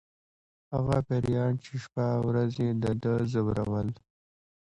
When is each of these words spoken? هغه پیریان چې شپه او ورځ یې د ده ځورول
هغه 0.73 0.97
پیریان 1.07 1.53
چې 1.63 1.71
شپه 1.83 2.05
او 2.15 2.21
ورځ 2.29 2.51
یې 2.63 2.69
د 2.83 2.85
ده 3.03 3.13
ځورول 3.31 3.89